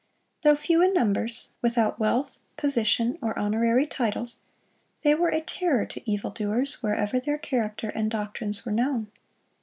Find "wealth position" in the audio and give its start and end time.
1.99-3.19